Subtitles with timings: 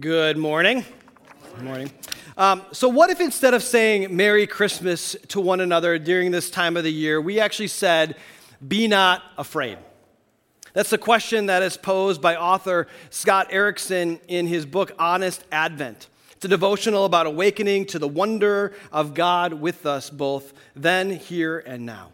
[0.00, 0.84] Good morning.
[1.56, 1.90] Good morning.
[2.36, 6.76] Um, so, what if instead of saying Merry Christmas to one another during this time
[6.76, 8.14] of the year, we actually said,
[8.68, 9.76] Be not afraid?
[10.72, 16.06] That's the question that is posed by author Scott Erickson in his book, Honest Advent.
[16.32, 21.58] It's a devotional about awakening to the wonder of God with us both then, here,
[21.58, 22.10] and now.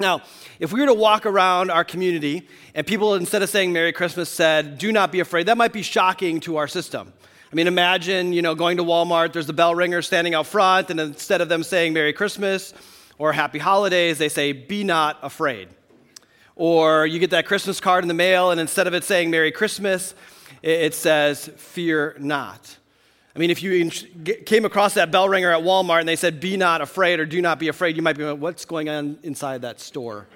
[0.00, 0.22] Now,
[0.60, 4.28] if we were to walk around our community and people, instead of saying Merry Christmas,
[4.28, 7.12] said, Do not be afraid, that might be shocking to our system.
[7.50, 10.90] I mean, imagine, you know, going to Walmart, there's the bell ringer standing out front,
[10.90, 12.74] and instead of them saying Merry Christmas
[13.16, 15.68] or Happy Holidays, they say, Be not afraid.
[16.54, 19.50] Or you get that Christmas card in the mail, and instead of it saying Merry
[19.50, 20.14] Christmas,
[20.62, 22.76] it says, Fear not.
[23.38, 23.88] I mean, if you
[24.46, 27.40] came across that bell ringer at Walmart and they said, be not afraid or do
[27.40, 30.26] not be afraid, you might be going, what's going on inside that store?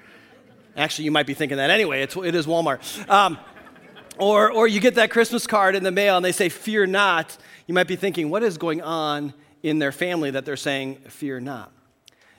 [0.77, 2.01] Actually, you might be thinking that anyway.
[2.01, 3.09] It's, it is Walmart.
[3.09, 3.37] Um,
[4.17, 7.37] or, or you get that Christmas card in the mail and they say, fear not.
[7.67, 11.41] You might be thinking, what is going on in their family that they're saying, fear
[11.41, 11.73] not?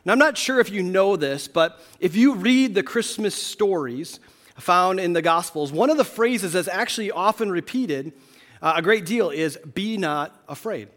[0.07, 4.19] Now, I'm not sure if you know this, but if you read the Christmas stories
[4.57, 8.15] found in the Gospels, one of the phrases that's actually often repeated
[8.65, 10.89] uh, a great deal is be not afraid.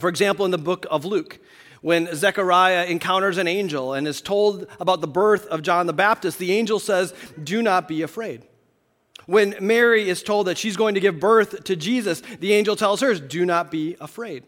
[0.00, 1.38] For example, in the book of Luke,
[1.82, 6.38] when Zechariah encounters an angel and is told about the birth of John the Baptist,
[6.38, 8.42] the angel says, Do not be afraid.
[9.26, 13.02] When Mary is told that she's going to give birth to Jesus, the angel tells
[13.02, 14.44] her, Do not be afraid.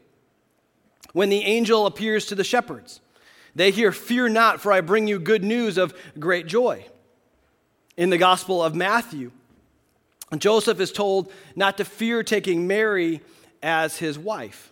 [1.13, 3.01] When the angel appears to the shepherds,
[3.55, 6.87] they hear, Fear not, for I bring you good news of great joy.
[7.99, 9.31] In the Gospel of Matthew,
[10.39, 13.21] Joseph is told not to fear taking Mary
[13.63, 14.71] as his wife.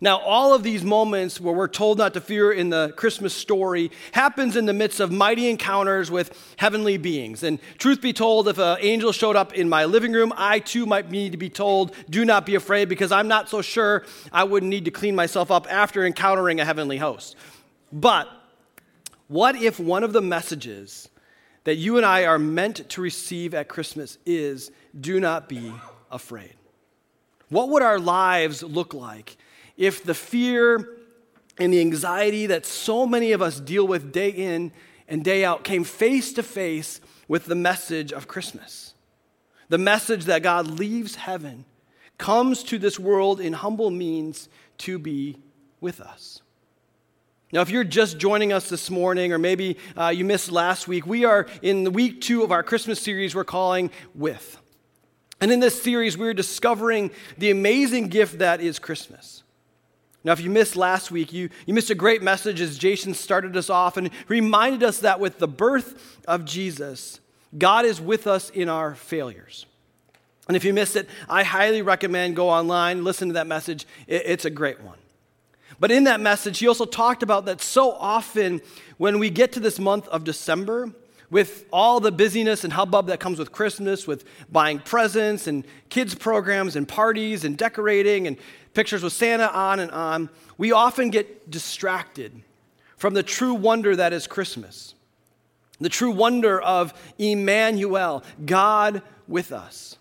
[0.00, 3.90] Now, all of these moments where we're told not to fear in the Christmas story
[4.12, 7.42] happens in the midst of mighty encounters with heavenly beings.
[7.42, 10.84] And truth be told, if an angel showed up in my living room, I too
[10.84, 14.44] might need to be told, do not be afraid, because I'm not so sure I
[14.44, 17.36] wouldn't need to clean myself up after encountering a heavenly host.
[17.90, 18.28] But
[19.28, 21.08] what if one of the messages
[21.64, 25.72] that you and I are meant to receive at Christmas is do not be
[26.10, 26.54] afraid.
[27.48, 29.36] What would our lives look like
[29.76, 30.96] if the fear
[31.58, 34.72] and the anxiety that so many of us deal with day in
[35.08, 38.94] and day out came face to face with the message of Christmas?
[39.68, 41.64] The message that God leaves heaven,
[42.18, 44.48] comes to this world in humble means
[44.78, 45.38] to be
[45.80, 46.33] with us.
[47.54, 51.06] Now, if you're just joining us this morning, or maybe uh, you missed last week,
[51.06, 54.60] we are in the week two of our Christmas series we're calling With.
[55.40, 59.44] And in this series, we're discovering the amazing gift that is Christmas.
[60.24, 63.56] Now, if you missed last week, you, you missed a great message as Jason started
[63.56, 67.20] us off and reminded us that with the birth of Jesus,
[67.56, 69.64] God is with us in our failures.
[70.48, 73.86] And if you missed it, I highly recommend go online, listen to that message.
[74.08, 74.98] It, it's a great one.
[75.84, 78.62] But in that message, he also talked about that so often
[78.96, 80.90] when we get to this month of December,
[81.30, 86.14] with all the busyness and hubbub that comes with Christmas, with buying presents and kids'
[86.14, 88.38] programs and parties and decorating and
[88.72, 92.32] pictures with Santa, on and on, we often get distracted
[92.96, 94.94] from the true wonder that is Christmas.
[95.80, 99.98] The true wonder of Emmanuel, God with us.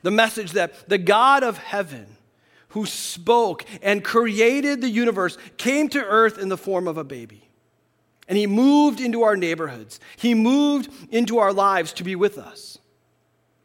[0.00, 2.15] The message that the God of heaven
[2.76, 7.48] who spoke and created the universe, came to earth in the form of a baby.
[8.28, 9.98] And he moved into our neighborhoods.
[10.18, 12.76] He moved into our lives to be with us,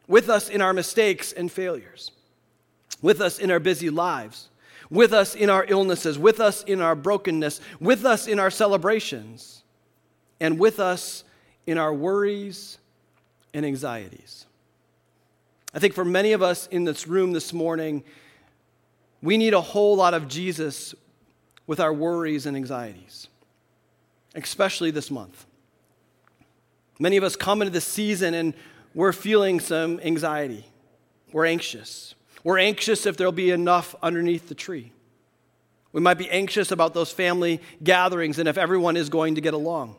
[0.08, 2.10] with us in our mistakes and failures,
[3.02, 4.48] with us in our busy lives,
[4.88, 9.62] with us in our illnesses, with us in our brokenness, with us in our celebrations,
[10.40, 11.22] and with us
[11.66, 12.78] in our worries
[13.52, 14.46] and anxieties.
[15.74, 18.04] I think for many of us in this room this morning,
[19.22, 20.94] we need a whole lot of Jesus
[21.66, 23.28] with our worries and anxieties,
[24.34, 25.46] especially this month.
[26.98, 28.54] Many of us come into this season and
[28.94, 30.66] we're feeling some anxiety.
[31.32, 32.14] We're anxious.
[32.44, 34.92] We're anxious if there'll be enough underneath the tree.
[35.92, 39.54] We might be anxious about those family gatherings and if everyone is going to get
[39.54, 39.96] along.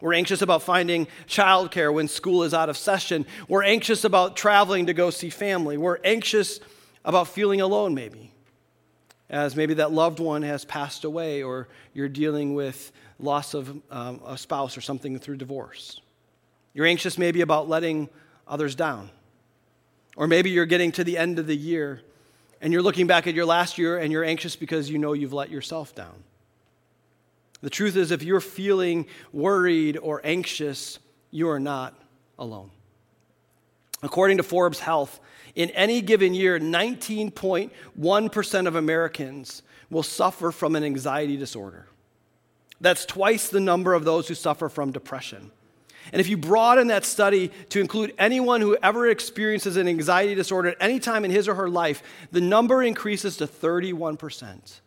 [0.00, 3.24] We're anxious about finding childcare when school is out of session.
[3.48, 5.76] We're anxious about traveling to go see family.
[5.76, 6.60] We're anxious
[7.04, 8.32] about feeling alone, maybe,
[9.28, 14.20] as maybe that loved one has passed away, or you're dealing with loss of um,
[14.26, 16.00] a spouse or something through divorce.
[16.74, 18.08] You're anxious maybe about letting
[18.46, 19.10] others down.
[20.16, 22.02] Or maybe you're getting to the end of the year
[22.60, 25.32] and you're looking back at your last year and you're anxious because you know you've
[25.32, 26.22] let yourself down.
[27.60, 30.98] The truth is, if you're feeling worried or anxious,
[31.30, 31.94] you are not
[32.38, 32.70] alone.
[34.02, 35.20] According to Forbes Health,
[35.54, 41.86] in any given year, 19.1% of Americans will suffer from an anxiety disorder.
[42.80, 45.50] That's twice the number of those who suffer from depression.
[46.10, 50.70] And if you broaden that study to include anyone who ever experiences an anxiety disorder
[50.70, 52.02] at any time in his or her life,
[52.32, 54.80] the number increases to 31%.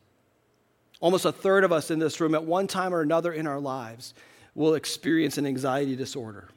[1.00, 3.60] Almost a third of us in this room, at one time or another in our
[3.60, 4.14] lives,
[4.56, 6.50] will experience an anxiety disorder.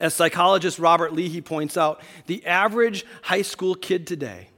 [0.00, 4.48] As psychologist Robert Leahy points out, the average high school kid today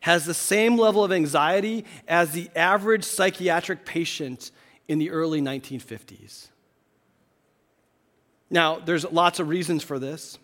[0.00, 4.50] has the same level of anxiety as the average psychiatric patient
[4.88, 6.48] in the early 1950s.
[8.48, 10.38] Now, there's lots of reasons for this.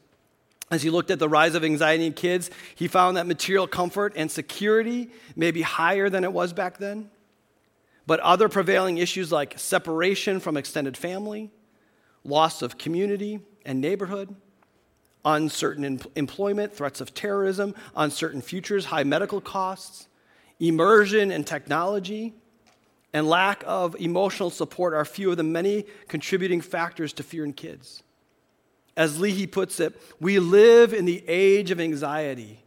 [0.70, 4.12] As he looked at the rise of anxiety in kids, he found that material comfort
[4.16, 7.10] and security may be higher than it was back then.
[8.06, 11.50] But other prevailing issues like separation from extended family,
[12.24, 14.34] loss of community and neighborhood,
[15.24, 20.08] uncertain em- employment, threats of terrorism, uncertain futures, high medical costs,
[20.60, 22.32] immersion in technology,
[23.12, 27.52] and lack of emotional support are few of the many contributing factors to fear in
[27.52, 28.02] kids.
[28.96, 32.60] As Leahy puts it, we live in the age of anxiety.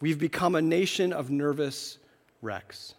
[0.00, 1.98] We've become a nation of nervous
[2.42, 2.94] wrecks.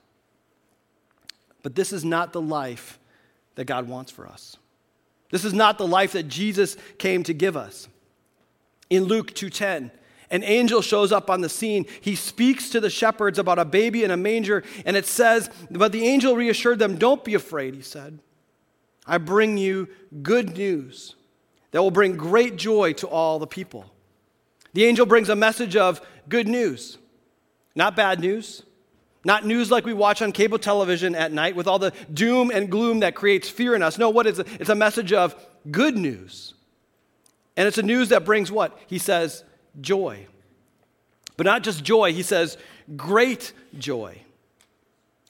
[1.62, 3.00] But this is not the life
[3.56, 4.58] that God wants for us.
[5.34, 7.88] This is not the life that Jesus came to give us.
[8.92, 9.90] In Luke 2:10,
[10.30, 11.88] an angel shows up on the scene.
[12.02, 15.92] He speaks to the shepherds about a baby in a manger, and it says, But
[15.92, 18.20] the angel reassured them, Don't be afraid, he said.
[19.08, 19.88] I bring you
[20.22, 21.16] good news
[21.72, 23.92] that will bring great joy to all the people.
[24.74, 26.00] The angel brings a message of
[26.30, 27.00] good news,
[27.74, 28.62] not bad news,
[29.26, 32.70] not news like we watch on cable television at night with all the doom and
[32.70, 33.98] gloom that creates fear in us.
[33.98, 34.48] No, what is it?
[34.60, 35.36] It's a message of
[35.72, 36.54] good news.
[37.56, 38.78] And it's a news that brings what?
[38.88, 39.44] He says,
[39.80, 40.28] joy.
[41.38, 42.58] But not just joy, he says,
[42.96, 44.20] great joy.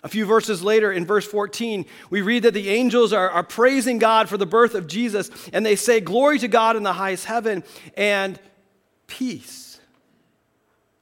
[0.03, 3.99] A few verses later, in verse 14, we read that the angels are, are praising
[3.99, 7.23] God for the birth of Jesus, and they say, Glory to God in the highest
[7.23, 7.63] heaven,
[7.95, 8.37] and
[9.07, 9.79] peace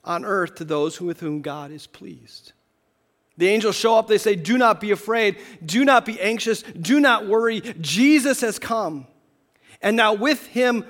[0.03, 2.53] on earth to those with whom God is pleased.
[3.41, 6.99] The angels show up, they say, Do not be afraid, do not be anxious, do
[6.99, 7.61] not worry.
[7.81, 9.07] Jesus has come.
[9.81, 10.85] And now with him,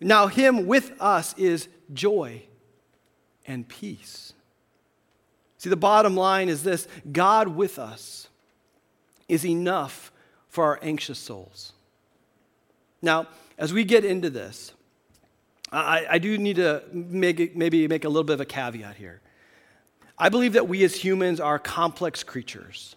[0.00, 2.42] now him with us is joy
[3.46, 4.32] and peace.
[5.58, 8.26] See, the bottom line is this God with us
[9.28, 10.10] is enough
[10.48, 11.74] for our anxious souls.
[13.02, 14.72] Now, as we get into this,
[15.70, 19.20] I, I do need to make, maybe make a little bit of a caveat here.
[20.18, 22.96] I believe that we as humans are complex creatures,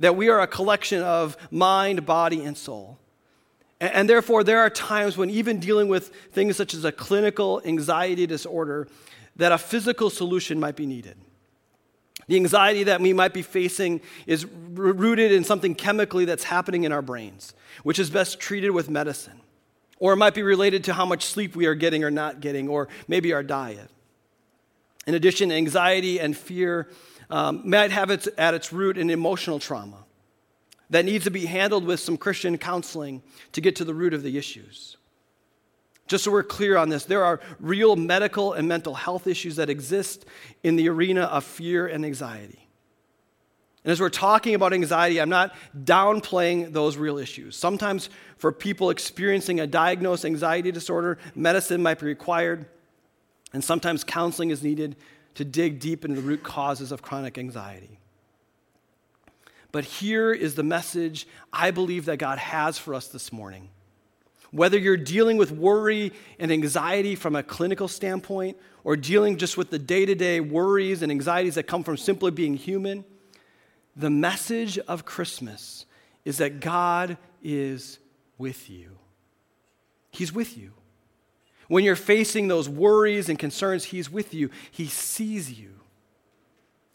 [0.00, 2.98] that we are a collection of mind, body, and soul.
[3.80, 8.26] And, therefore, there are times when, even dealing with things such as a clinical anxiety
[8.26, 8.88] disorder,
[9.36, 11.16] that a physical solution might be needed.
[12.26, 16.92] The anxiety that we might be facing is rooted in something chemically that's happening in
[16.92, 19.40] our brains, which is best treated with medicine.
[19.98, 22.68] Or it might be related to how much sleep we are getting or not getting,
[22.68, 23.90] or maybe our diet.
[25.10, 26.88] In addition, anxiety and fear
[27.30, 30.04] um, might have its, at its root an emotional trauma
[30.90, 33.20] that needs to be handled with some Christian counseling
[33.50, 34.98] to get to the root of the issues.
[36.06, 39.68] Just so we're clear on this, there are real medical and mental health issues that
[39.68, 40.26] exist
[40.62, 42.68] in the arena of fear and anxiety.
[43.82, 47.56] And as we're talking about anxiety, I'm not downplaying those real issues.
[47.56, 52.66] Sometimes, for people experiencing a diagnosed anxiety disorder, medicine might be required.
[53.52, 54.96] And sometimes counseling is needed
[55.34, 57.98] to dig deep into the root causes of chronic anxiety.
[59.72, 63.68] But here is the message I believe that God has for us this morning.
[64.50, 69.70] Whether you're dealing with worry and anxiety from a clinical standpoint, or dealing just with
[69.70, 73.04] the day to day worries and anxieties that come from simply being human,
[73.94, 75.86] the message of Christmas
[76.24, 77.98] is that God is
[78.38, 78.96] with you.
[80.10, 80.72] He's with you.
[81.70, 84.50] When you're facing those worries and concerns, He's with you.
[84.72, 85.70] He sees you.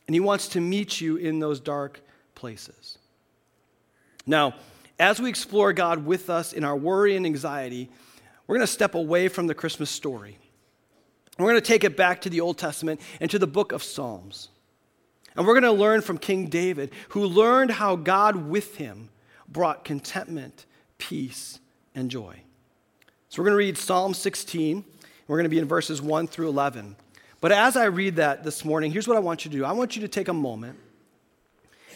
[0.05, 2.01] And He wants to meet you in those dark
[2.35, 2.97] places.
[4.25, 4.55] Now,
[4.99, 7.89] as we explore God with us in our worry and anxiety,
[8.47, 10.37] we're going to step away from the Christmas story.
[11.39, 13.81] We're going to take it back to the Old Testament and to the book of
[13.81, 14.49] Psalms.
[15.37, 19.07] And we're going to learn from King David, who learned how God with him
[19.47, 20.65] brought contentment,
[20.97, 21.61] peace,
[21.93, 22.41] and joy.
[23.35, 24.85] So we're going to read Psalm 16.
[25.27, 26.95] We're going to be in verses 1 through 11.
[27.41, 29.73] But as I read that this morning, here's what I want you to do I
[29.73, 30.79] want you to take a moment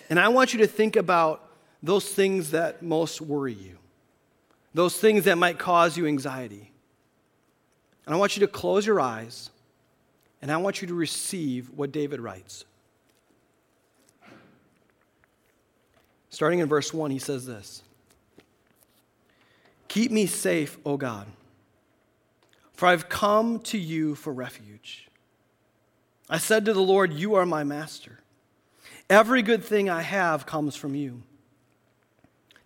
[0.10, 1.50] and I want you to think about
[1.81, 3.77] those things that most worry you,
[4.74, 6.74] those things that might cause you anxiety.
[8.05, 9.50] And I want you to close your eyes
[10.41, 12.65] And I want you to receive what David writes.
[16.31, 17.81] Starting in verse 1, he says this
[19.89, 21.27] Keep me safe, O God,
[22.72, 25.10] for I've come to you for refuge.
[26.29, 28.19] I said to the Lord, You are my master.
[29.10, 31.24] Every good thing I have comes from you.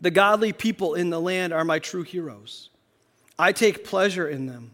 [0.02, 2.70] The godly people in the land are my true heroes.
[3.40, 4.72] I take pleasure in them.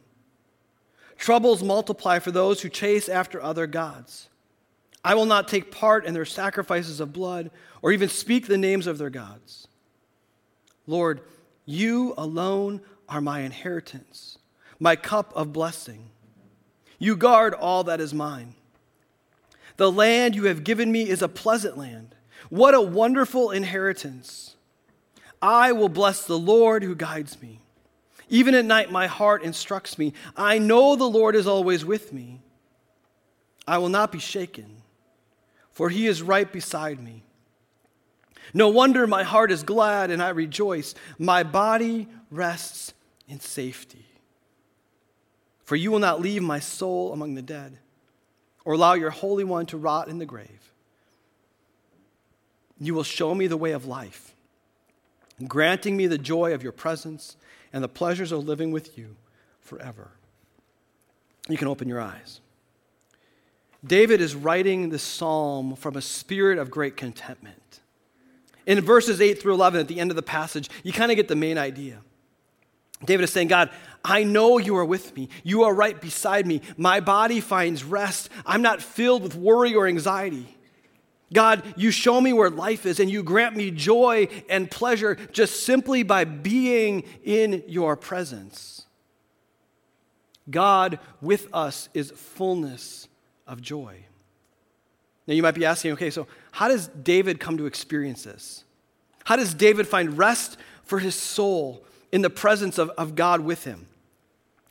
[1.18, 4.30] Troubles multiply for those who chase after other gods.
[5.04, 7.52] I will not take part in their sacrifices of blood
[7.84, 9.68] or even speak the names of their gods.
[10.88, 11.22] Lord,
[11.70, 14.40] you alone are my inheritance,
[14.80, 16.10] my cup of blessing.
[16.98, 18.56] You guard all that is mine.
[19.78, 22.16] The land you have given me is a pleasant land.
[22.50, 24.56] What a wonderful inheritance.
[25.44, 27.60] I will bless the Lord who guides me.
[28.30, 30.14] Even at night, my heart instructs me.
[30.36, 32.42] I know the Lord is always with me.
[33.68, 34.82] I will not be shaken,
[35.72, 37.24] for he is right beside me.
[38.54, 40.96] No wonder my heart is glad and I rejoice.
[41.18, 42.94] My body rests
[43.28, 44.06] in safety.
[45.64, 47.78] For you will not leave my soul among the dead
[48.66, 50.74] or allow your Holy One to rot in the grave.
[52.80, 54.34] You will show me the way of life,
[55.48, 57.36] granting me the joy of your presence
[57.72, 59.16] and the pleasures of living with you
[59.60, 60.12] forever.
[61.48, 62.42] You can open your eyes.
[63.86, 67.80] David is writing this psalm from a spirit of great contentment.
[68.70, 71.28] In verses 8 through 11, at the end of the passage, you kind of get
[71.28, 72.02] the main idea.
[73.04, 73.72] David is saying, God,
[74.06, 75.30] I know you are with me.
[75.44, 76.62] You are right beside me.
[76.78, 78.30] My body finds rest.
[78.46, 80.56] I'm not filled with worry or anxiety.
[81.34, 85.66] God, you show me where life is and you grant me joy and pleasure just
[85.66, 88.86] simply by being in your presence.
[90.48, 93.08] God with us is fullness
[93.48, 94.06] of joy.
[95.30, 98.64] Now you might be asking, okay, so how does David come to experience this?
[99.26, 103.64] How does David find rest for his soul in the presence of, of God with
[103.64, 103.86] him?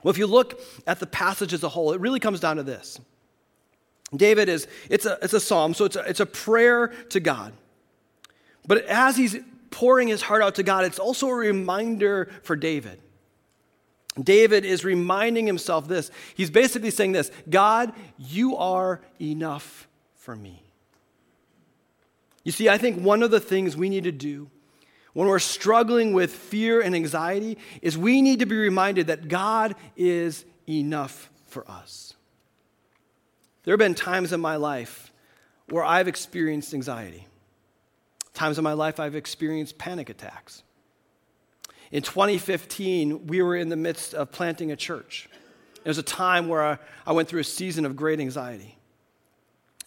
[0.03, 2.65] Well, if you look at the passage as a whole, it really comes down to
[2.65, 2.99] this.
[4.13, 7.53] David is, it's a, it's a psalm, so it's a, it's a prayer to God.
[8.67, 9.37] But as he's
[9.71, 12.99] pouring his heart out to God, it's also a reminder for David.
[14.21, 16.11] David is reminding himself this.
[16.35, 19.88] He's basically saying this God, you are enough
[20.29, 20.63] for me.
[22.45, 24.51] You see, I think one of the things we need to do
[25.15, 29.75] when we're struggling with fear and anxiety is we need to be reminded that God
[29.97, 32.13] is enough for us.
[33.65, 35.15] There have been times in my life
[35.71, 37.27] where I've experienced anxiety,
[38.35, 40.63] times in my life I've experienced panic attacks.
[41.91, 45.27] In 2015, we were in the midst of planting a church.
[45.83, 48.78] It was a time where I went through a season of great anxiety.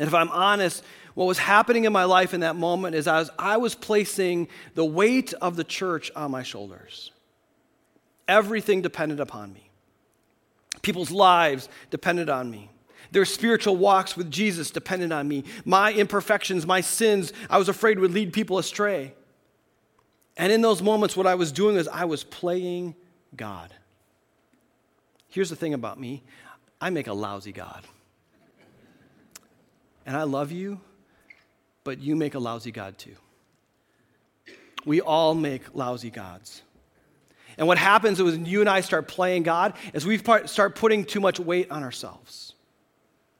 [0.02, 3.20] And if I'm honest, what was happening in my life in that moment is I
[3.20, 7.12] was, I was placing the weight of the church on my shoulders.
[8.28, 9.70] Everything depended upon me.
[10.82, 12.72] People's lives depended on me.
[13.12, 15.44] Their spiritual walks with Jesus depended on me.
[15.66, 19.14] My imperfections, my sins, I was afraid would lead people astray.
[20.36, 22.96] And in those moments, what I was doing is I was playing
[23.36, 23.72] God.
[25.28, 26.24] Here's the thing about me
[26.82, 27.86] I make a lousy God.
[30.06, 30.80] And I love you,
[31.84, 33.16] but you make a lousy God too.
[34.86, 36.64] We all make lousy gods.
[37.58, 41.06] And what happens is when you and I start playing God is we start putting
[41.06, 42.54] too much weight on ourselves.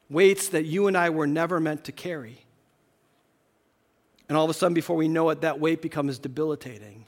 [0.10, 2.46] Weights that you and I were never meant to carry.
[4.28, 7.06] And all of a sudden, before we know it, that weight becomes debilitating.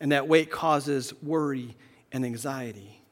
[0.00, 1.76] And that weight causes worry
[2.12, 3.02] and anxiety.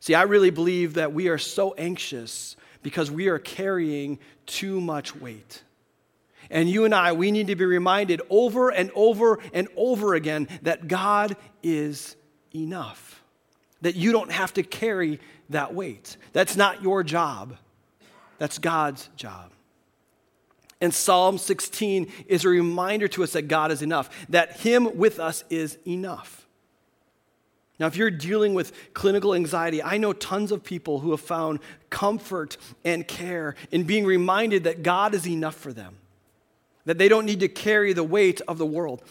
[0.00, 4.16] See, I really believe that we are so anxious because we are carrying
[4.46, 5.64] too much weight.
[6.50, 10.46] And you and I, we need to be reminded over and over and over again
[10.62, 12.14] that God is
[12.54, 13.24] enough.
[13.80, 15.18] That you don't have to carry
[15.50, 16.16] that weight.
[16.32, 17.56] That's not your job,
[18.38, 19.50] that's God's job.
[20.80, 25.18] And Psalm 16 is a reminder to us that God is enough, that Him with
[25.18, 26.45] us is enough.
[27.78, 31.60] Now, if you're dealing with clinical anxiety, I know tons of people who have found
[31.90, 35.96] comfort and care in being reminded that God is enough for them
[36.86, 39.02] that they don't need to carry the weight of the world.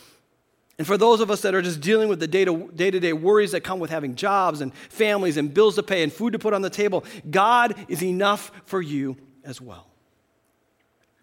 [0.78, 3.52] And for those of us that are just dealing with the day to day worries
[3.52, 6.54] that come with having jobs and families and bills to pay and food to put
[6.54, 9.88] on the table, God is enough for you as well.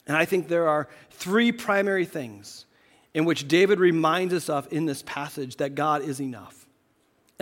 [0.06, 2.66] And I think there are three primary things
[3.14, 6.61] in which David reminds us of in this passage that God is enough.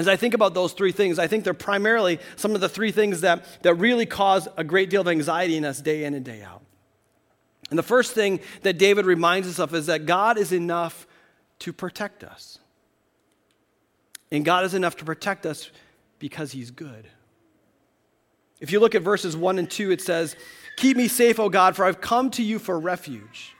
[0.01, 2.91] As I think about those three things, I think they're primarily some of the three
[2.91, 6.25] things that, that really cause a great deal of anxiety in us day in and
[6.25, 6.63] day out.
[7.69, 11.07] And the first thing that David reminds us of is that God is enough
[11.59, 12.59] to protect us.
[14.33, 15.71] And God is enough to protect us
[16.19, 17.07] because he's good.
[18.59, 20.35] If you look at verses 1 and 2, it says,
[20.77, 23.55] Keep me safe, O God, for I've come to you for refuge.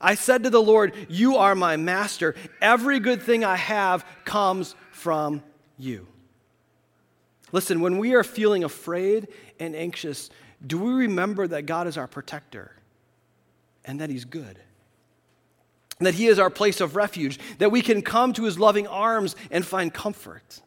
[0.00, 2.34] I said to the Lord, You are my master.
[2.60, 5.44] Every good thing I have comes from
[5.78, 6.06] you.
[7.52, 10.30] Listen, when we are feeling afraid and anxious,
[10.64, 12.72] do we remember that God is our protector
[13.84, 14.58] and that He's good?
[16.00, 19.34] That He is our place of refuge, that we can come to His loving arms
[19.50, 20.60] and find comfort.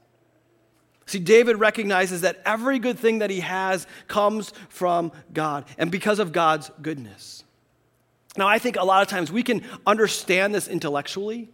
[1.12, 6.20] See, David recognizes that every good thing that he has comes from God and because
[6.20, 7.44] of God's goodness.
[8.38, 11.50] Now, I think a lot of times we can understand this intellectually.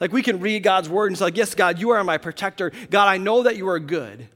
[0.00, 2.72] Like we can read God's word and say, like, yes, God, you are my protector.
[2.90, 4.28] God, I know that you are good.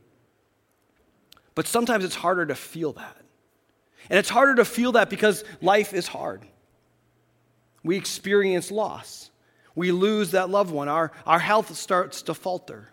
[1.54, 3.16] But sometimes it's harder to feel that.
[4.11, 6.42] And it's harder to feel that because life is hard.
[7.85, 9.31] We experience loss.
[9.75, 10.88] We lose that loved one.
[10.88, 12.88] Our, our health starts to falter.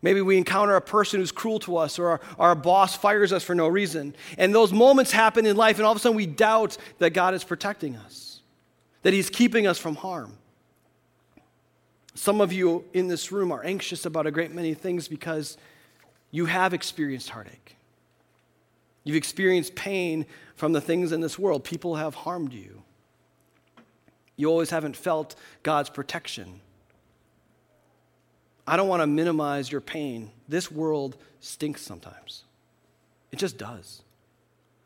[0.00, 3.42] Maybe we encounter a person who's cruel to us, or our, our, boss fires us
[3.42, 4.14] for no reason.
[4.36, 7.34] And those moments happen in life, and all of a sudden we doubt that God
[7.34, 8.40] is protecting us,
[9.02, 10.34] that He's keeping us from harm.
[12.18, 15.56] Some of you in this room are anxious about a great many things because
[16.32, 17.76] you have experienced heartache.
[19.04, 21.62] You've experienced pain from the things in this world.
[21.62, 22.82] People have harmed you.
[24.34, 26.60] You always haven't felt God's protection.
[28.66, 30.32] I don't want to minimize your pain.
[30.48, 32.42] This world stinks sometimes.
[33.30, 34.02] It just does.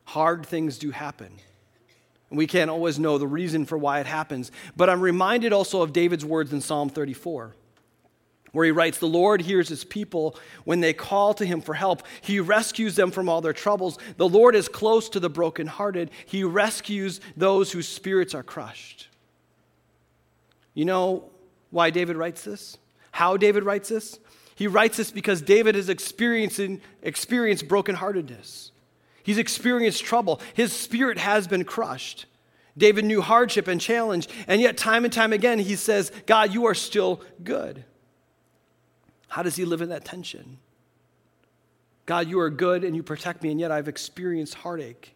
[0.04, 1.32] Hard things do happen.
[2.32, 4.50] And we can't always know the reason for why it happens.
[4.74, 7.54] But I'm reminded also of David's words in Psalm 34,
[8.52, 12.04] where he writes, The Lord hears his people when they call to him for help.
[12.22, 13.98] He rescues them from all their troubles.
[14.16, 16.10] The Lord is close to the brokenhearted.
[16.24, 19.08] He rescues those whose spirits are crushed.
[20.72, 21.28] You know
[21.68, 22.78] why David writes this?
[23.10, 24.18] How David writes this?
[24.54, 28.70] He writes this because David has experiencing, experienced brokenheartedness.
[29.22, 30.40] He's experienced trouble.
[30.54, 32.24] His spirit has been crushed.
[32.76, 36.66] David knew hardship and challenge, and yet, time and time again, he says, God, you
[36.66, 37.84] are still good.
[39.28, 40.58] How does he live in that tension?
[42.06, 45.14] God, you are good and you protect me, and yet I've experienced heartache.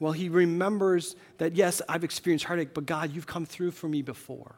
[0.00, 4.02] Well, he remembers that, yes, I've experienced heartache, but God, you've come through for me
[4.02, 4.54] before.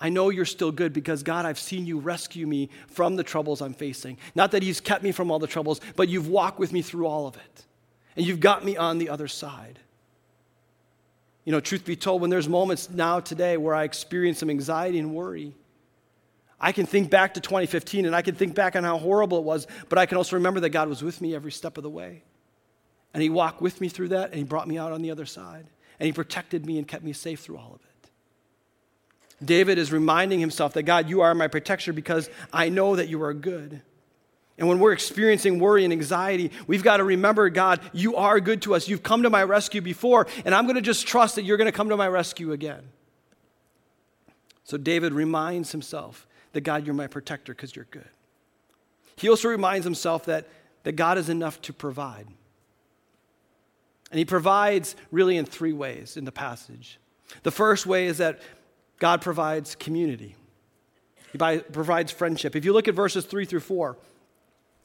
[0.00, 3.60] I know you're still good because, God, I've seen you rescue me from the troubles
[3.60, 4.16] I'm facing.
[4.34, 7.06] Not that He's kept me from all the troubles, but you've walked with me through
[7.06, 7.66] all of it.
[8.20, 9.78] And you've got me on the other side.
[11.46, 14.98] You know, truth be told, when there's moments now today where I experience some anxiety
[14.98, 15.54] and worry,
[16.60, 19.44] I can think back to 2015 and I can think back on how horrible it
[19.44, 21.88] was, but I can also remember that God was with me every step of the
[21.88, 22.22] way.
[23.14, 25.24] And He walked with me through that and He brought me out on the other
[25.24, 25.66] side.
[25.98, 29.46] And He protected me and kept me safe through all of it.
[29.46, 33.22] David is reminding himself that God, you are my protector because I know that you
[33.22, 33.80] are good.
[34.60, 38.60] And when we're experiencing worry and anxiety, we've got to remember, God, you are good
[38.62, 38.88] to us.
[38.88, 41.66] You've come to my rescue before, and I'm going to just trust that you're going
[41.66, 42.82] to come to my rescue again.
[44.64, 48.08] So David reminds himself that, God, you're my protector because you're good.
[49.16, 50.46] He also reminds himself that,
[50.82, 52.26] that God is enough to provide.
[54.10, 57.00] And he provides really in three ways in the passage.
[57.44, 58.40] The first way is that
[58.98, 60.36] God provides community,
[61.32, 62.54] He provides friendship.
[62.54, 63.96] If you look at verses three through four,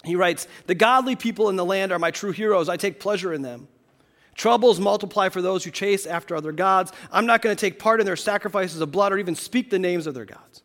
[0.08, 2.70] he writes, The godly people in the land are my true heroes.
[2.70, 3.68] I take pleasure in them.
[4.36, 6.92] Troubles multiply for those who chase after other gods.
[7.12, 9.80] I'm not going to take part in their sacrifices of blood or even speak the
[9.80, 10.62] names of their gods.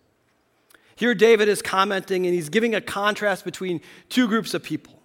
[0.97, 5.01] Here, David is commenting and he's giving a contrast between two groups of people.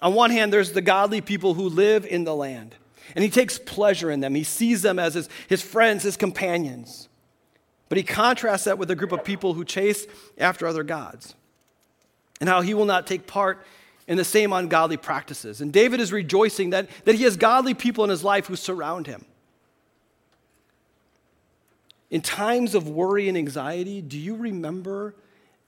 [0.00, 2.76] On one hand, there's the godly people who live in the land,
[3.14, 4.34] and he takes pleasure in them.
[4.34, 7.08] He sees them as his, his friends, his companions.
[7.88, 10.06] But he contrasts that with a group of people who chase
[10.38, 11.34] after other gods
[12.40, 13.64] and how he will not take part
[14.06, 15.60] in the same ungodly practices.
[15.60, 19.06] And David is rejoicing that, that he has godly people in his life who surround
[19.06, 19.24] him.
[22.10, 25.14] In times of worry and anxiety, do you remember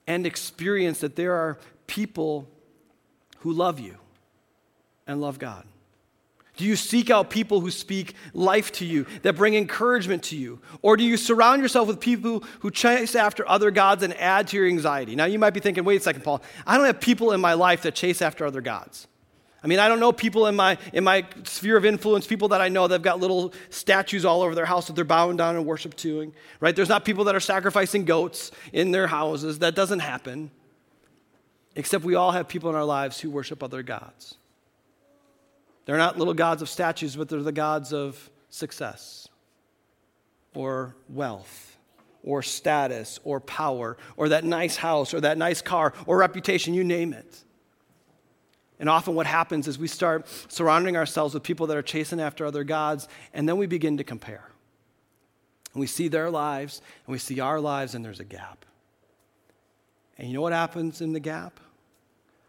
[0.06, 2.46] and experience that there are people
[3.38, 3.96] who love you
[5.06, 5.66] and love God?
[6.56, 10.58] Do you seek out people who speak life to you, that bring encouragement to you?
[10.80, 14.56] Or do you surround yourself with people who chase after other gods and add to
[14.56, 15.14] your anxiety?
[15.14, 17.52] Now, you might be thinking, wait a second, Paul, I don't have people in my
[17.52, 19.06] life that chase after other gods.
[19.62, 22.60] I mean, I don't know people in my, in my sphere of influence, people that
[22.60, 25.56] I know that have got little statues all over their house that they're bowing down
[25.56, 26.74] and worship to, right?
[26.74, 29.58] There's not people that are sacrificing goats in their houses.
[29.58, 30.50] That doesn't happen.
[31.74, 34.36] Except we all have people in our lives who worship other gods.
[35.86, 39.28] They're not little gods of statues, but they're the gods of success
[40.54, 41.78] or wealth
[42.22, 46.84] or status or power or that nice house or that nice car or reputation, you
[46.84, 47.44] name it.
[48.78, 52.44] And often what happens is we start surrounding ourselves with people that are chasing after
[52.44, 54.50] other gods, and then we begin to compare.
[55.72, 58.66] And we see their lives, and we see our lives, and there's a gap.
[60.18, 61.58] And you know what happens in the gap?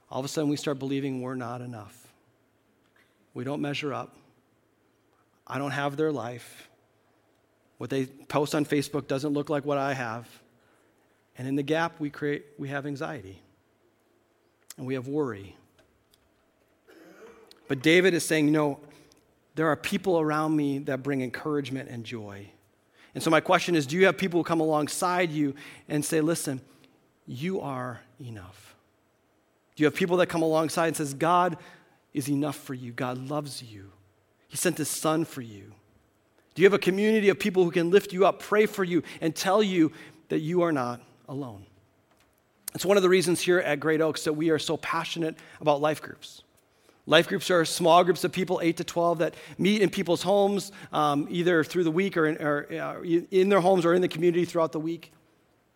[0.09, 2.06] All of a sudden, we start believing we're not enough.
[3.37, 4.15] We don't measure up.
[5.45, 6.67] I don't have their life.
[7.77, 10.27] What they post on Facebook doesn't look like what I have.
[11.37, 13.39] And in the gap, we create, we have anxiety
[14.77, 15.55] and we have worry
[17.67, 18.79] but David is saying, you know,
[19.55, 22.47] there are people around me that bring encouragement and joy.
[23.13, 25.55] And so my question is, do you have people who come alongside you
[25.89, 26.61] and say, listen,
[27.25, 28.75] you are enough?
[29.75, 31.57] Do you have people that come alongside and says, God
[32.17, 32.91] is enough for you.
[32.91, 33.91] God loves you.
[34.47, 35.71] He sent his son for you.
[36.55, 39.03] Do you have a community of people who can lift you up, pray for you,
[39.21, 39.91] and tell you
[40.29, 40.99] that you are not
[41.29, 41.67] alone?
[42.73, 45.79] It's one of the reasons here at Great Oaks that we are so passionate about
[45.79, 46.41] life groups.
[47.05, 50.71] Life groups are small groups of people, 8 to 12, that meet in people's homes,
[50.91, 54.07] um, either through the week or in, or uh, in their homes or in the
[54.07, 55.13] community throughout the week.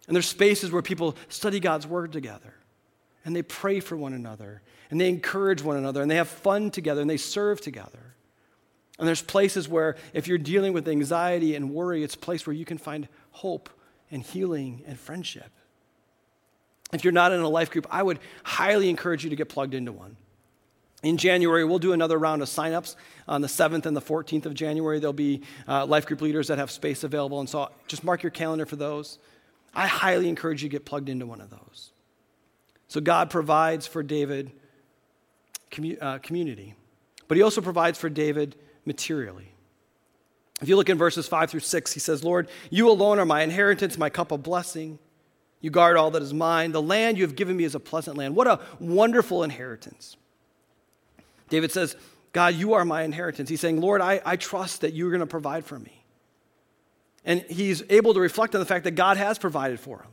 [0.08, 2.56] And there's spaces where people study God's Word together.
[3.24, 4.64] And they pray for one another.
[4.92, 6.02] And they encourage one another.
[6.02, 7.02] And they have fun together.
[7.02, 8.16] And they serve together.
[9.00, 12.54] And there's places where, if you're dealing with anxiety and worry, it's a place where
[12.54, 13.70] you can find hope
[14.12, 15.50] and healing and friendship.
[16.94, 19.74] If you're not in a life group, I would highly encourage you to get plugged
[19.74, 20.18] into one.
[21.04, 22.96] In January, we'll do another round of signups.
[23.28, 26.60] On the 7th and the 14th of January, there'll be uh, life group leaders that
[26.60, 27.40] have space available.
[27.40, 29.18] And so just mark your calendar for those.
[29.74, 31.92] I highly encourage you to get plugged into one of those.
[32.88, 34.52] So God provides for David
[35.72, 36.76] commu- uh, community,
[37.28, 38.56] but he also provides for David
[38.86, 39.52] materially.
[40.62, 43.42] If you look in verses 5 through 6, he says, Lord, you alone are my
[43.42, 45.00] inheritance, my cup of blessing.
[45.60, 46.72] You guard all that is mine.
[46.72, 48.36] The land you have given me is a pleasant land.
[48.36, 50.18] What a wonderful inheritance.
[51.50, 51.96] David says,
[52.34, 53.50] God, you are my inheritance.
[53.50, 56.04] He's saying, Lord, I, I trust that you're going to provide for me.
[57.26, 60.12] And he's able to reflect on the fact that God has provided for him.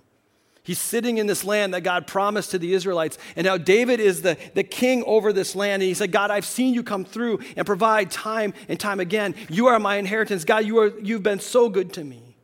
[0.69, 3.17] He's sitting in this land that God promised to the Israelites.
[3.37, 5.81] And now David is the, the king over this land.
[5.81, 9.35] And he said, God, I've seen you come through and provide time and time again.
[9.49, 10.45] You are my inheritance.
[10.45, 12.37] God, you are, you've been so good to me.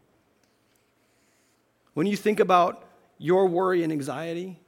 [1.92, 4.58] When you think about your worry and anxiety,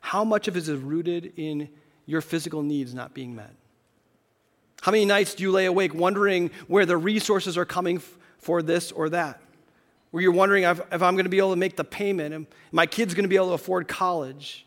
[0.00, 1.70] how much of it is rooted in
[2.04, 3.54] your physical needs not being met?
[4.82, 8.60] How many nights do you lay awake wondering where the resources are coming f- for
[8.60, 9.40] this or that?
[10.10, 12.34] Where you're wondering if, I'm going to be able to make the payment?
[12.34, 14.66] Am my kid's going to be able to afford college?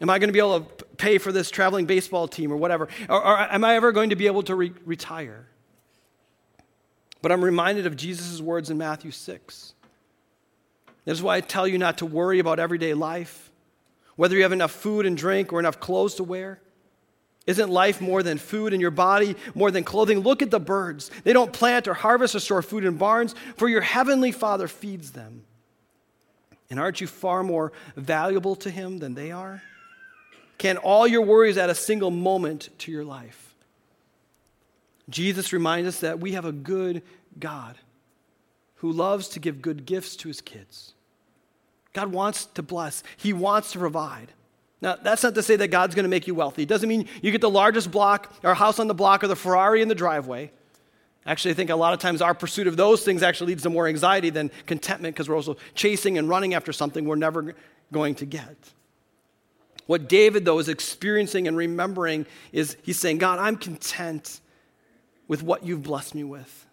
[0.00, 2.88] Am I going to be able to pay for this traveling baseball team or whatever?
[3.08, 5.46] Or, or am I ever going to be able to re- retire?
[7.20, 9.74] But I'm reminded of Jesus' words in Matthew 6.
[11.04, 13.50] This is why I tell you not to worry about everyday life,
[14.16, 16.60] whether you have enough food and drink or enough clothes to wear.
[17.46, 20.20] Isn't life more than food and your body more than clothing?
[20.20, 21.10] Look at the birds.
[21.24, 25.12] They don't plant or harvest or store food in barns, for your heavenly Father feeds
[25.12, 25.44] them.
[26.68, 29.62] And aren't you far more valuable to Him than they are?
[30.58, 33.54] Can all your worries add a single moment to your life?
[35.08, 37.02] Jesus reminds us that we have a good
[37.38, 37.76] God
[38.76, 40.92] who loves to give good gifts to His kids.
[41.92, 44.32] God wants to bless, He wants to provide.
[44.82, 46.62] Now, that's not to say that God's going to make you wealthy.
[46.62, 49.36] It doesn't mean you get the largest block or house on the block or the
[49.36, 50.50] Ferrari in the driveway.
[51.26, 53.70] Actually, I think a lot of times our pursuit of those things actually leads to
[53.70, 57.54] more anxiety than contentment because we're also chasing and running after something we're never
[57.92, 58.56] going to get.
[59.86, 64.40] What David, though, is experiencing and remembering is he's saying, God, I'm content
[65.28, 66.66] with what you've blessed me with.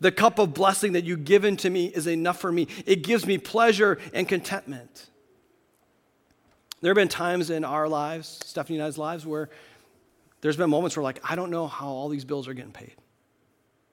[0.00, 2.66] The cup of blessing that you've given to me is enough for me.
[2.86, 5.10] It gives me pleasure and contentment.
[6.80, 9.50] There have been times in our lives, Stephanie and I's lives, where
[10.40, 12.94] there's been moments where, like, I don't know how all these bills are getting paid.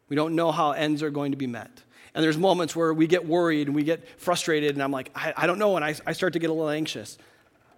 [0.08, 1.72] We don't know how ends are going to be met.
[2.14, 5.34] And there's moments where we get worried and we get frustrated, and I'm like, I,
[5.36, 7.18] I don't know, and I, I start to get a little anxious.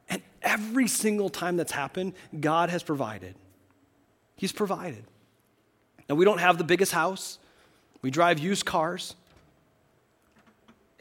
[0.09, 3.35] And every single time that's happened, God has provided.
[4.35, 5.03] He's provided.
[6.09, 7.39] Now, we don't have the biggest house,
[8.01, 9.15] we drive used cars,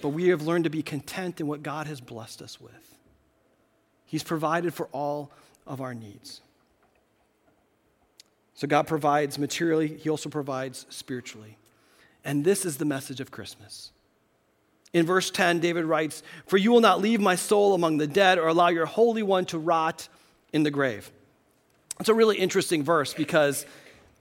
[0.00, 2.95] but we have learned to be content in what God has blessed us with.
[4.06, 5.30] He's provided for all
[5.66, 6.40] of our needs.
[8.54, 11.58] So God provides materially, He also provides spiritually.
[12.24, 13.90] And this is the message of Christmas.
[14.92, 18.38] In verse 10, David writes, For you will not leave my soul among the dead
[18.38, 20.08] or allow your Holy One to rot
[20.52, 21.10] in the grave.
[22.00, 23.66] It's a really interesting verse because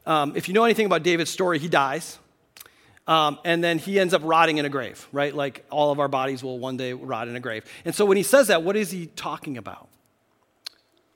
[0.06, 2.20] um, if you know anything about David's story, he dies.
[3.08, 5.34] Um, and then he ends up rotting in a grave, right?
[5.34, 7.64] Like all of our bodies will one day rot in a grave.
[7.86, 9.90] And so when he says that, what is he talking about?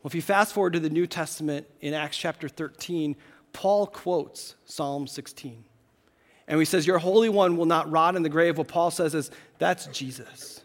[0.01, 3.15] Well, if you fast forward to the New Testament in Acts chapter 13,
[3.53, 5.63] Paul quotes Psalm 16.
[6.47, 8.57] And he says, Your Holy One will not rot in the grave.
[8.57, 10.61] What Paul says is, That's Jesus.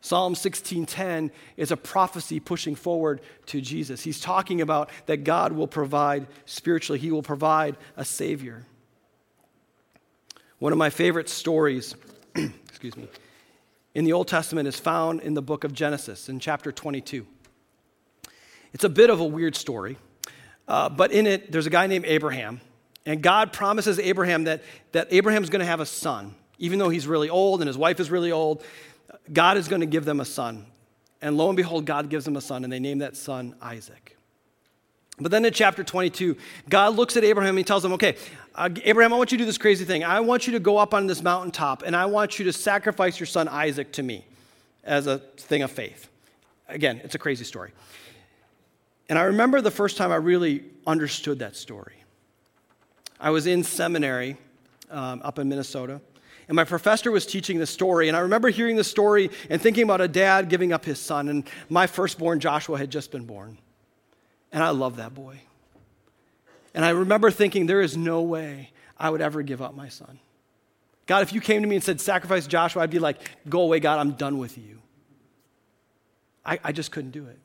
[0.00, 4.02] Psalm 16:10 is a prophecy pushing forward to Jesus.
[4.02, 8.66] He's talking about that God will provide spiritually, He will provide a Savior.
[10.64, 11.94] One of my favorite stories,
[12.34, 13.06] excuse me,
[13.94, 17.26] in the Old Testament is found in the book of Genesis in chapter 22.
[18.72, 19.98] It's a bit of a weird story,
[20.66, 22.62] uh, but in it, there's a guy named Abraham,
[23.04, 27.06] and God promises Abraham that, that Abraham's going to have a son, even though he's
[27.06, 28.64] really old and his wife is really old.
[29.30, 30.64] God is going to give them a son.
[31.20, 34.13] And lo and behold, God gives them a son, and they name that son Isaac.
[35.18, 36.36] But then in chapter 22,
[36.68, 38.16] God looks at Abraham and he tells him, Okay,
[38.54, 40.02] uh, Abraham, I want you to do this crazy thing.
[40.02, 43.18] I want you to go up on this mountaintop and I want you to sacrifice
[43.20, 44.24] your son Isaac to me
[44.82, 46.08] as a thing of faith.
[46.68, 47.72] Again, it's a crazy story.
[49.08, 51.94] And I remember the first time I really understood that story.
[53.20, 54.36] I was in seminary
[54.90, 56.00] um, up in Minnesota,
[56.48, 58.08] and my professor was teaching the story.
[58.08, 61.28] And I remember hearing the story and thinking about a dad giving up his son.
[61.28, 63.58] And my firstborn, Joshua, had just been born.
[64.54, 65.40] And I love that boy.
[66.74, 70.20] And I remember thinking, there is no way I would ever give up my son.
[71.06, 73.80] God, if you came to me and said, sacrifice Joshua, I'd be like, go away,
[73.80, 74.80] God, I'm done with you.
[76.46, 77.38] I, I just couldn't do it.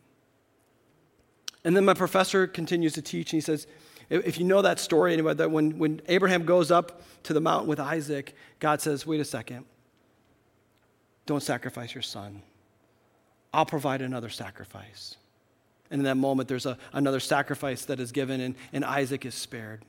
[1.66, 3.68] And then my professor continues to teach, and he says,
[4.10, 7.68] if you know that story, anybody that when, when Abraham goes up to the mountain
[7.68, 9.66] with Isaac, God says, wait a second,
[11.26, 12.44] don't sacrifice your son.
[13.54, 15.16] I'll provide another sacrifice.
[15.92, 19.36] And in that moment, there's a, another sacrifice that is given, and, and Isaac is
[19.36, 19.84] spared.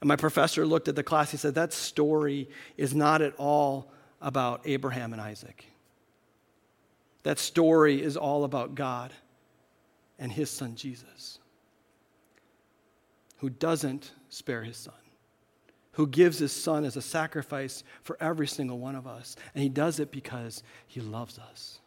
[0.00, 1.30] And my professor looked at the class.
[1.30, 5.66] He said, That story is not at all about Abraham and Isaac.
[7.22, 9.12] That story is all about God
[10.18, 11.38] and his son Jesus,
[13.38, 14.94] who doesn't spare his son,
[15.92, 19.36] who gives his son as a sacrifice for every single one of us.
[19.54, 21.80] And he does it because he loves us.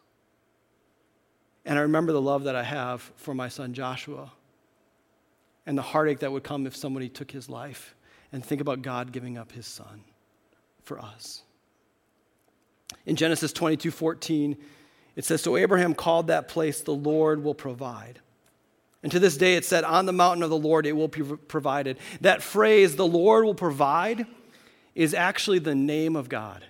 [1.64, 4.32] And I remember the love that I have for my son Joshua
[5.66, 7.94] and the heartache that would come if somebody took his life
[8.32, 10.02] and think about God giving up his son
[10.82, 11.42] for us.
[13.04, 14.56] In Genesis 22 14,
[15.16, 18.20] it says, So Abraham called that place, the Lord will provide.
[19.02, 21.22] And to this day, it said, On the mountain of the Lord it will be
[21.22, 21.98] provided.
[22.20, 24.26] That phrase, the Lord will provide,
[24.94, 26.64] is actually the name of God.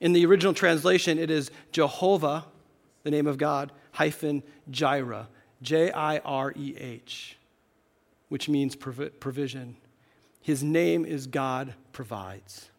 [0.00, 2.46] In the original translation, it is Jehovah,
[3.02, 5.28] the name of God, hyphen Jireh,
[5.62, 7.36] J I R E H,
[8.28, 9.76] which means provision.
[10.40, 12.70] His name is God provides.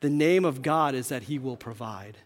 [0.00, 2.18] The name of God is that He will provide.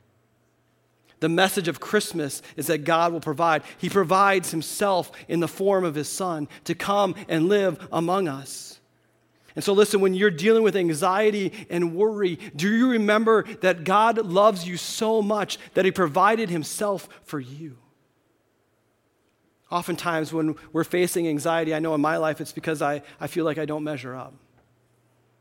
[1.20, 3.62] The message of Christmas is that God will provide.
[3.76, 8.77] He provides Himself in the form of His Son to come and live among us.
[9.58, 14.24] And so, listen, when you're dealing with anxiety and worry, do you remember that God
[14.24, 17.76] loves you so much that He provided Himself for you?
[19.68, 23.44] Oftentimes, when we're facing anxiety, I know in my life it's because I, I feel
[23.44, 24.32] like I don't measure up.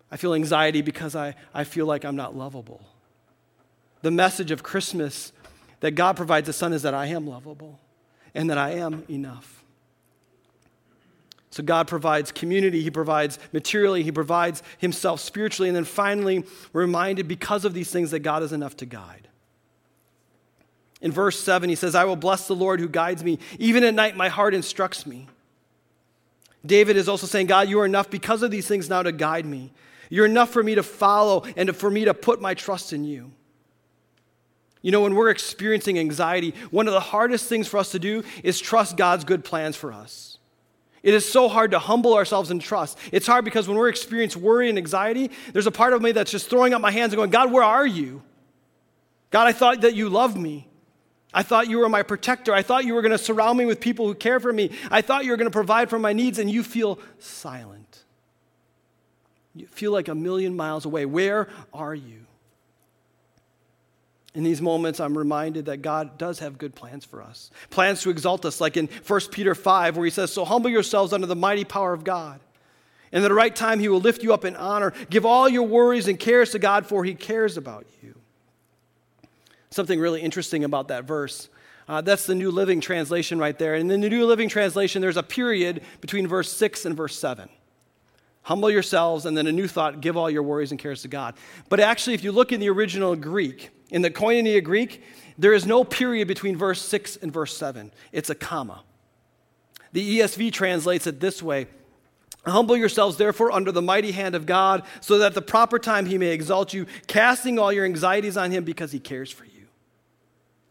[0.09, 2.81] I feel anxiety because I, I feel like I'm not lovable.
[4.01, 5.31] The message of Christmas
[5.81, 7.79] that God provides a son is that I am lovable
[8.33, 9.63] and that I am enough.
[11.57, 16.81] So God provides community, He provides materially, He provides Himself spiritually, and then finally, we're
[16.81, 19.27] reminded because of these things that God is enough to guide.
[21.01, 23.39] In verse 7, he says, I will bless the Lord who guides me.
[23.57, 25.27] Even at night, my heart instructs me.
[26.63, 29.47] David is also saying, God, you are enough because of these things now to guide
[29.47, 29.73] me.
[30.11, 33.31] You're enough for me to follow and for me to put my trust in you.
[34.83, 38.23] You know, when we're experiencing anxiety, one of the hardest things for us to do
[38.43, 40.36] is trust God's good plans for us.
[41.07, 42.97] It is so hard to humble ourselves and trust.
[43.13, 46.29] It's hard because when we're experiencing worry and anxiety, there's a part of me that's
[46.29, 48.21] just throwing up my hands and going, God, where are you?
[49.29, 50.67] God, I thought that you loved me.
[51.33, 52.53] I thought you were my protector.
[52.53, 54.71] I thought you were going to surround me with people who care for me.
[54.91, 58.03] I thought you were going to provide for my needs, and you feel silent.
[59.55, 61.05] You feel like a million miles away.
[61.05, 62.26] Where are you?
[64.37, 67.49] In these moments, I'm reminded that God does have good plans for us.
[67.71, 71.11] Plans to exalt us, like in 1 Peter 5, where he says, So humble yourselves
[71.11, 72.39] under the mighty power of God.
[73.11, 74.93] And at the right time, he will lift you up in honor.
[75.09, 78.13] Give all your worries and cares to God, for he cares about you.
[79.71, 81.49] Something really interesting about that verse.
[81.87, 83.73] Uh, that's the New Living Translation right there.
[83.73, 87.49] And in the New Living Translation, there's a period between verse 6 and verse 7.
[88.43, 91.33] Humble yourselves, and then a new thought, give all your worries and cares to God.
[91.69, 95.03] But actually, if you look in the original Greek, in the Koine Greek,
[95.37, 97.91] there is no period between verse 6 and verse 7.
[98.11, 98.83] It's a comma.
[99.93, 101.67] The ESV translates it this way
[102.45, 106.05] Humble yourselves, therefore, under the mighty hand of God, so that at the proper time
[106.05, 109.51] he may exalt you, casting all your anxieties on him because he cares for you.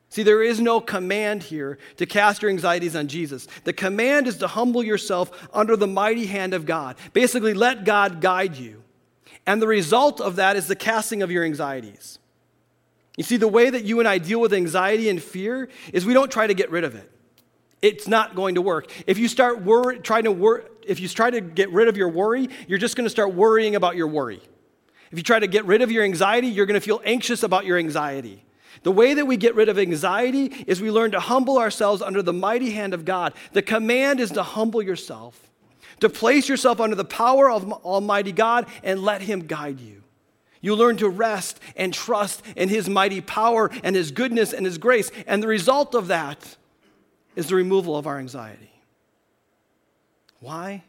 [0.08, 3.46] See, there is no command here to cast your anxieties on Jesus.
[3.64, 6.96] The command is to humble yourself under the mighty hand of God.
[7.12, 8.82] Basically, let God guide you.
[9.46, 12.18] And the result of that is the casting of your anxieties.
[13.16, 16.12] You see, the way that you and I deal with anxiety and fear is we
[16.12, 17.10] don't try to get rid of it.
[17.82, 18.90] It's not going to work.
[19.06, 22.08] If you start wor- trying to wor- if you try to get rid of your
[22.08, 24.40] worry, you're just going to start worrying about your worry.
[25.10, 27.64] If you try to get rid of your anxiety, you're going to feel anxious about
[27.64, 28.44] your anxiety.
[28.82, 32.22] The way that we get rid of anxiety is we learn to humble ourselves under
[32.22, 33.32] the mighty hand of God.
[33.52, 35.50] The command is to humble yourself,
[36.00, 40.02] to place yourself under the power of Almighty God and let Him guide you.
[40.66, 44.78] You learn to rest and trust in His mighty power and His goodness and His
[44.78, 45.12] grace.
[45.24, 46.56] And the result of that
[47.36, 48.72] is the removal of our anxiety.
[50.40, 50.82] Why?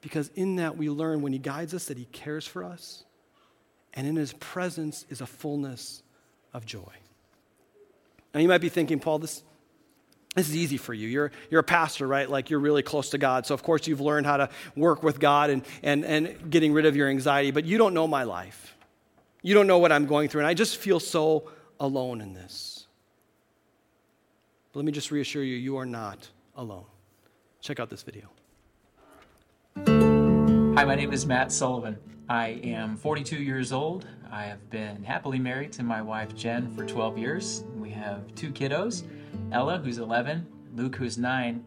[0.00, 3.04] Because in that we learn when He guides us that He cares for us,
[3.92, 6.02] and in His presence is a fullness
[6.54, 6.94] of joy.
[8.32, 9.42] Now you might be thinking, Paul, this,
[10.34, 11.08] this is easy for you.
[11.08, 12.28] You're, you're a pastor, right?
[12.28, 13.46] Like you're really close to God.
[13.46, 16.86] So, of course, you've learned how to work with God and, and, and getting rid
[16.86, 18.74] of your anxiety, but you don't know my life.
[19.42, 20.40] You don't know what I'm going through.
[20.40, 22.86] And I just feel so alone in this.
[24.72, 26.86] But let me just reassure you, you are not alone.
[27.60, 28.30] Check out this video.
[29.76, 31.98] Hi, my name is Matt Sullivan.
[32.28, 34.06] I am 42 years old.
[34.30, 37.64] I have been happily married to my wife Jen for 12 years.
[37.76, 39.04] We have two kiddos
[39.52, 41.64] Ella, who's 11, Luke, who's 9.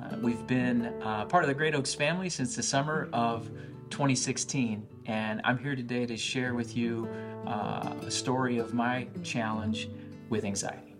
[0.00, 3.50] Uh, we've been uh, part of the Great Oaks family since the summer of
[3.90, 7.08] 2016, and I'm here today to share with you
[7.46, 9.88] uh, a story of my challenge
[10.28, 10.94] with anxiety.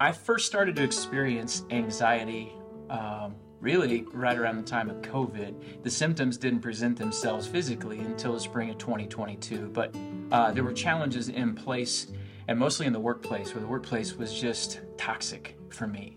[0.00, 2.52] I first started to experience anxiety
[2.90, 5.82] um, really right around the time of COVID.
[5.82, 9.94] The symptoms didn't present themselves physically until the spring of 2022, but
[10.30, 12.08] uh, there were challenges in place
[12.48, 16.16] and mostly in the workplace, where the workplace was just toxic for me.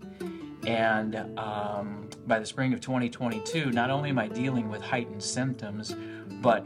[0.66, 5.94] And um, by the spring of 2022, not only am I dealing with heightened symptoms,
[6.42, 6.64] but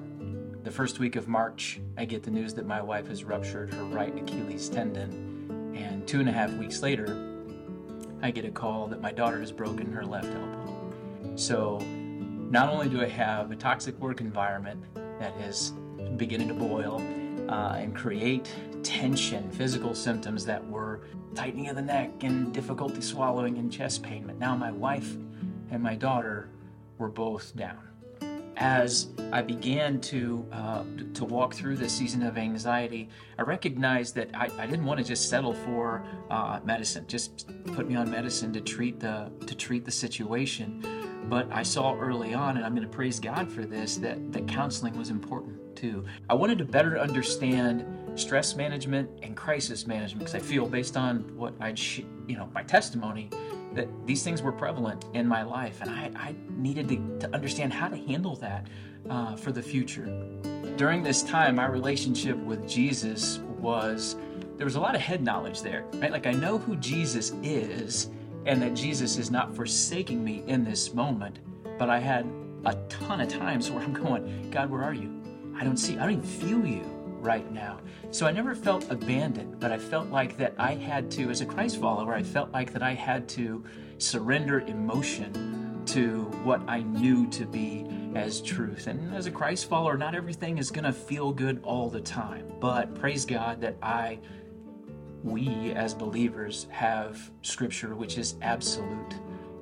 [0.64, 3.84] the first week of March, I get the news that my wife has ruptured her
[3.84, 5.74] right Achilles tendon.
[5.76, 7.28] And two and a half weeks later,
[8.22, 10.92] I get a call that my daughter has broken her left elbow.
[11.36, 14.84] So, not only do I have a toxic work environment
[15.18, 15.72] that is
[16.16, 17.00] beginning to boil
[17.48, 18.52] uh, and create
[18.82, 21.02] tension, physical symptoms that were
[21.34, 24.24] tightening of the neck and difficulty swallowing and chest pain.
[24.26, 25.14] But now my wife
[25.70, 26.50] and my daughter
[26.98, 27.78] were both down.
[28.56, 34.30] As I began to uh, to walk through this season of anxiety, I recognized that
[34.34, 38.52] I, I didn't want to just settle for uh, medicine, just put me on medicine
[38.52, 40.84] to treat the to treat the situation.
[41.28, 44.46] But I saw early on, and I'm going to praise God for this, that that
[44.48, 46.04] counseling was important too.
[46.28, 51.20] I wanted to better understand stress management and crisis management because I feel based on
[51.36, 53.30] what I'd, sh- you know, my testimony,
[53.74, 57.72] that these things were prevalent in my life, and I, I needed to, to, understand
[57.72, 58.66] how to handle that
[59.08, 60.06] uh, for the future.
[60.76, 64.16] During this time, my relationship with Jesus was
[64.56, 66.12] there was a lot of head knowledge there, right?
[66.12, 68.10] Like I know who Jesus is,
[68.46, 71.38] and that Jesus is not forsaking me in this moment,
[71.78, 72.26] but I had
[72.64, 75.22] a ton of times where I'm going, God, where are you?
[75.56, 76.82] I don't see, I don't even feel you
[77.20, 77.80] right now.
[78.10, 81.46] So I never felt abandoned, but I felt like that I had to, as a
[81.46, 83.64] Christ follower, I felt like that I had to
[83.98, 88.86] surrender emotion to what I knew to be as truth.
[88.86, 92.52] And as a Christ follower, not everything is going to feel good all the time,
[92.60, 94.18] but praise God that I,
[95.24, 99.14] we as believers have scripture which is absolute.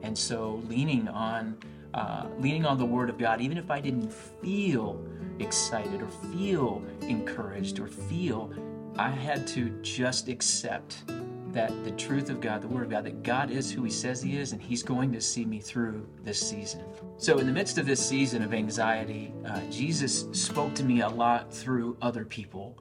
[0.03, 1.59] And so leaning on,
[1.95, 5.05] uh, leaning on the Word of God, even if I didn't feel
[5.39, 8.53] excited or feel encouraged or feel,
[8.97, 11.05] I had to just accept
[11.53, 14.23] that the truth of God, the Word of God, that God is who He says
[14.23, 16.85] He is, and He's going to see me through this season.
[17.19, 21.09] So, in the midst of this season of anxiety, uh, Jesus spoke to me a
[21.09, 22.79] lot through other people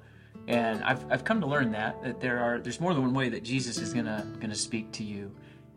[0.47, 3.29] And I've, I've come to learn that that there are there's more than one way
[3.29, 5.31] that Jesus is gonna gonna speak to you,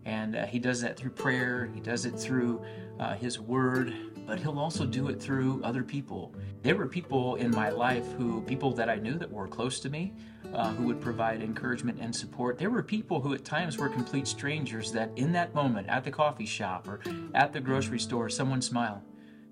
[0.05, 1.71] and uh, he does that through prayer.
[1.75, 2.63] He does it through
[2.99, 3.95] uh, his word,
[4.27, 6.35] but he'll also do it through other people.
[6.63, 9.91] There were people in my life who people that I knew that were close to
[9.91, 10.15] me,
[10.55, 12.59] uh, who would provide encouragement and support.
[12.59, 16.11] There were people who at times were complete strangers that in that moment at the
[16.11, 17.01] coffee shop or
[17.35, 19.03] at the grocery store, someone smiled,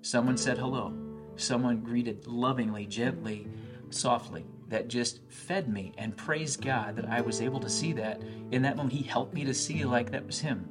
[0.01, 0.93] someone said hello,
[1.35, 3.47] someone greeted lovingly, gently,
[3.89, 8.21] softly that just fed me and praised God that I was able to see that
[8.51, 8.93] in that moment.
[8.95, 10.67] He helped me to see like that was Him.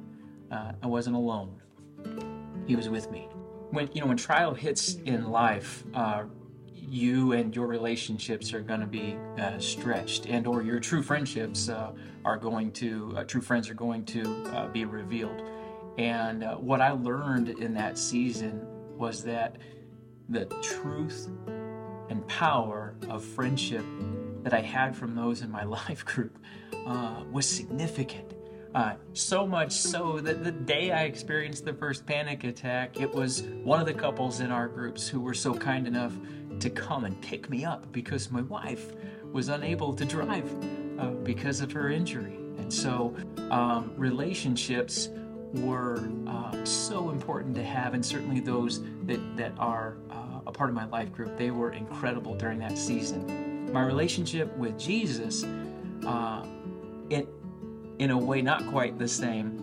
[0.51, 1.61] Uh, I wasn't alone.
[2.65, 3.29] He was with me.
[3.69, 6.23] When you know when trial hits in life, uh,
[6.75, 11.69] you and your relationships are going to be uh, stretched, and or your true friendships
[11.69, 11.91] uh,
[12.25, 15.43] are going to uh, true friends are going to uh, be revealed.
[15.99, 18.65] And what I learned in that season
[18.97, 19.57] was that
[20.29, 21.29] the truth
[22.09, 23.85] and power of friendship
[24.43, 26.37] that I had from those in my life group
[26.85, 28.33] uh, was significant.
[28.73, 33.43] Uh, so much so that the day I experienced the first panic attack, it was
[33.63, 36.13] one of the couples in our groups who were so kind enough
[36.59, 38.93] to come and pick me up because my wife
[39.33, 40.49] was unable to drive
[40.99, 42.35] uh, because of her injury.
[42.59, 43.13] And so
[43.49, 45.09] um, relationships
[45.53, 49.97] were uh, so important to have, and certainly those that, that are
[50.51, 51.37] a part of my life group.
[51.37, 53.71] They were incredible during that season.
[53.71, 55.45] My relationship with Jesus,
[56.05, 56.45] uh,
[57.09, 57.27] it,
[57.99, 59.57] in a way not quite the same,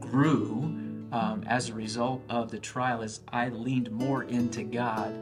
[0.00, 0.62] grew
[1.12, 5.14] um, as a result of the trial as I leaned more into God,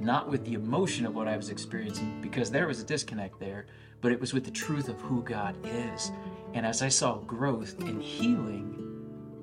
[0.00, 3.66] not with the emotion of what I was experiencing, because there was a disconnect there,
[4.00, 6.10] but it was with the truth of who God is.
[6.54, 8.80] And as I saw growth and healing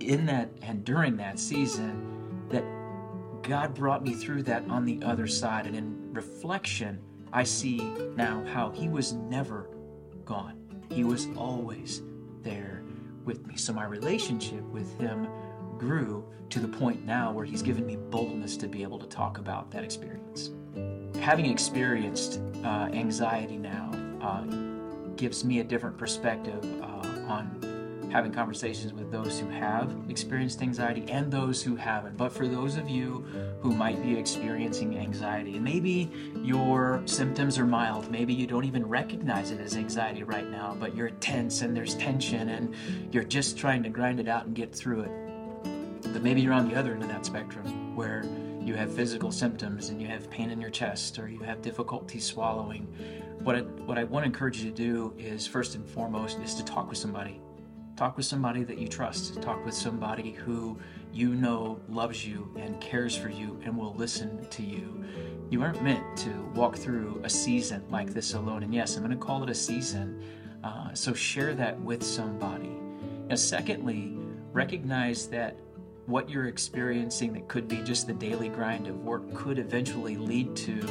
[0.02, 2.64] in that and during that season, that
[3.44, 5.66] God brought me through that on the other side.
[5.66, 7.00] And in reflection,
[7.34, 7.78] I see
[8.16, 9.70] now how He was never
[10.26, 10.58] gone,
[10.90, 12.02] He was always
[12.42, 12.84] there
[13.26, 13.58] with me.
[13.58, 15.28] So my relationship with Him
[15.78, 19.38] grew to the point now where He's given me boldness to be able to talk
[19.38, 20.52] about that experience.
[21.20, 24.44] Having experienced uh, anxiety now uh,
[25.16, 26.86] gives me a different perspective uh,
[27.28, 27.60] on
[28.12, 32.18] having conversations with those who have experienced anxiety and those who haven't.
[32.18, 33.26] But for those of you
[33.62, 36.12] who might be experiencing anxiety, and maybe
[36.44, 40.96] your symptoms are mild, maybe you don't even recognize it as anxiety right now, but
[40.96, 42.76] you're tense and there's tension and
[43.12, 45.12] you're just trying to grind it out and get through it.
[46.14, 48.26] But maybe you're on the other end of that spectrum where
[48.62, 52.20] you have physical symptoms and you have pain in your chest or you have difficulty
[52.20, 52.88] swallowing.
[53.44, 56.54] What I, what I want to encourage you to do is first and foremost is
[56.56, 57.40] to talk with somebody
[58.02, 59.40] Talk with somebody that you trust.
[59.44, 60.76] Talk with somebody who
[61.14, 65.06] you know loves you and cares for you and will listen to you.
[65.52, 68.64] You aren't meant to walk through a season like this alone.
[68.64, 70.20] And yes, I'm going to call it a season.
[70.64, 72.72] Uh, so share that with somebody.
[73.30, 74.18] And secondly,
[74.52, 75.60] recognize that
[76.08, 80.56] what you're experiencing that could be just the daily grind of work could eventually lead
[80.56, 80.84] to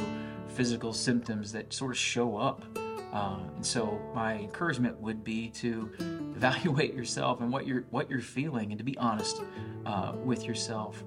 [0.47, 2.63] physical symptoms that sort of show up
[3.11, 5.89] uh, and so my encouragement would be to
[6.35, 9.41] evaluate yourself and what you're what you're feeling, and to be honest
[9.85, 11.03] uh, with yourself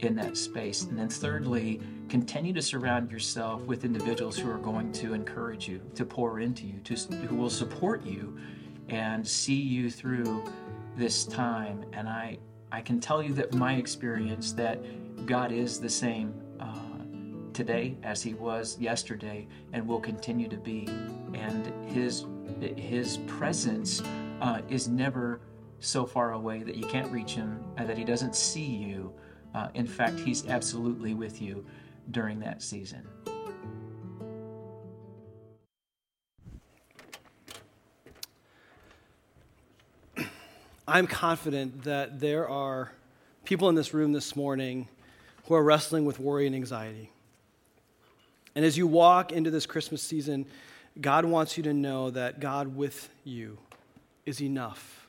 [0.00, 0.84] in that space.
[0.84, 5.80] And then thirdly, continue to surround yourself with individuals who are going to encourage you,
[5.94, 6.94] to pour into you, to
[7.26, 8.38] who will support you,
[8.88, 10.44] and see you through
[10.96, 11.84] this time.
[11.92, 12.38] And I
[12.70, 14.80] I can tell you that my experience that
[15.26, 16.34] God is the same
[17.58, 20.86] today as he was yesterday and will continue to be.
[21.34, 22.24] And his
[22.76, 24.00] his presence
[24.40, 25.40] uh, is never
[25.80, 29.12] so far away that you can't reach him and that he doesn't see you.
[29.56, 31.66] Uh, in fact, he's absolutely with you
[32.12, 33.06] during that season.
[40.86, 42.92] I'm confident that there are
[43.44, 44.88] people in this room this morning
[45.46, 47.10] who are wrestling with worry and anxiety.
[48.54, 50.46] And as you walk into this Christmas season,
[51.00, 53.58] God wants you to know that God with you
[54.26, 55.06] is enough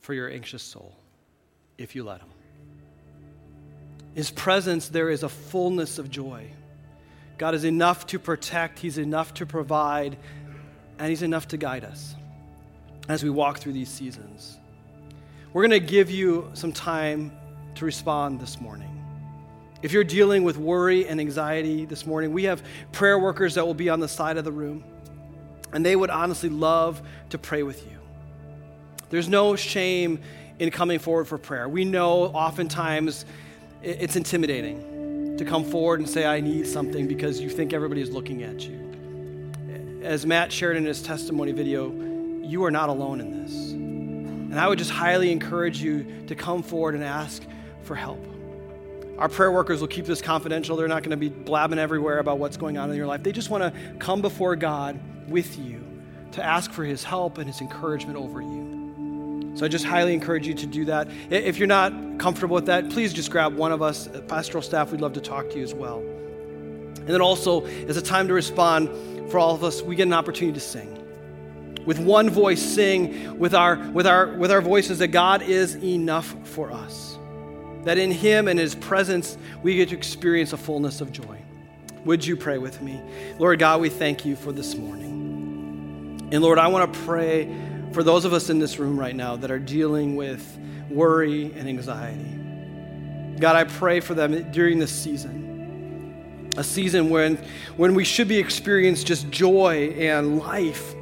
[0.00, 0.96] for your anxious soul
[1.78, 2.28] if you let Him.
[4.14, 6.46] His presence, there is a fullness of joy.
[7.38, 10.16] God is enough to protect, He's enough to provide,
[10.98, 12.14] and He's enough to guide us
[13.08, 14.58] as we walk through these seasons.
[15.52, 17.32] We're going to give you some time
[17.74, 18.91] to respond this morning.
[19.82, 22.62] If you're dealing with worry and anxiety this morning, we have
[22.92, 24.84] prayer workers that will be on the side of the room,
[25.72, 27.98] and they would honestly love to pray with you.
[29.10, 30.20] There's no shame
[30.60, 31.68] in coming forward for prayer.
[31.68, 33.24] We know oftentimes
[33.82, 38.10] it's intimidating to come forward and say, I need something because you think everybody is
[38.10, 40.00] looking at you.
[40.04, 41.90] as Matt shared in his testimony video,
[42.42, 43.72] you are not alone in this.
[43.72, 47.42] And I would just highly encourage you to come forward and ask
[47.82, 48.31] for help.
[49.22, 50.76] Our prayer workers will keep this confidential.
[50.76, 53.22] They're not going to be blabbing everywhere about what's going on in your life.
[53.22, 54.98] They just want to come before God
[55.28, 55.80] with you
[56.32, 59.52] to ask for his help and his encouragement over you.
[59.54, 61.06] So I just highly encourage you to do that.
[61.30, 64.90] If you're not comfortable with that, please just grab one of us, uh, pastoral staff.
[64.90, 65.98] We'd love to talk to you as well.
[66.00, 68.88] And then also, as a time to respond
[69.30, 70.98] for all of us, we get an opportunity to sing
[71.86, 76.34] with one voice sing with our, with our, with our voices that God is enough
[76.42, 77.11] for us.
[77.84, 81.38] That in Him and His presence, we get to experience a fullness of joy.
[82.04, 83.00] Would you pray with me?
[83.38, 86.28] Lord God, we thank you for this morning.
[86.32, 87.54] And Lord, I want to pray
[87.92, 90.58] for those of us in this room right now that are dealing with
[90.90, 92.38] worry and anxiety.
[93.38, 96.50] God, I pray for them during this season.
[96.56, 97.36] A season when,
[97.76, 100.94] when we should be experiencing just joy and life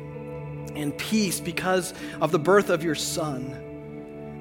[0.74, 3.69] and peace because of the birth of your son.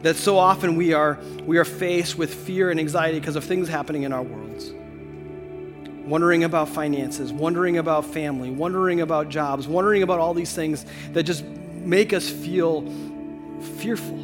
[0.01, 3.67] That so often we are, we are faced with fear and anxiety because of things
[3.67, 4.71] happening in our worlds.
[6.05, 11.23] Wondering about finances, wondering about family, wondering about jobs, wondering about all these things that
[11.23, 12.81] just make us feel
[13.77, 14.17] fearful.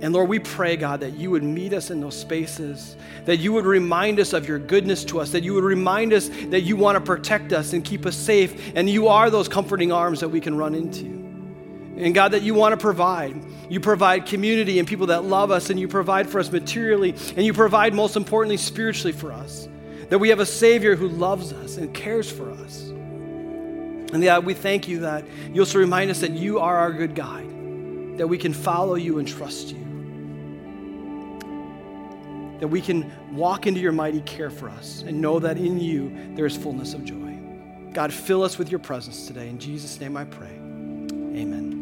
[0.00, 3.52] And Lord, we pray, God, that you would meet us in those spaces, that you
[3.52, 6.76] would remind us of your goodness to us, that you would remind us that you
[6.76, 10.28] want to protect us and keep us safe, and you are those comforting arms that
[10.28, 11.27] we can run into.
[11.98, 13.36] And God, that you want to provide.
[13.68, 17.44] You provide community and people that love us, and you provide for us materially, and
[17.44, 19.68] you provide, most importantly, spiritually for us.
[20.08, 22.88] That we have a Savior who loves us and cares for us.
[22.88, 27.14] And God, we thank you that you also remind us that you are our good
[27.14, 29.88] guide, that we can follow you and trust you
[32.58, 36.12] that we can walk into your mighty care for us and know that in you
[36.34, 37.38] there is fullness of joy.
[37.92, 39.48] God, fill us with your presence today.
[39.48, 40.48] In Jesus' name I pray.
[40.48, 41.77] Amen.